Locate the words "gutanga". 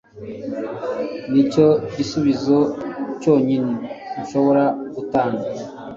4.95-5.45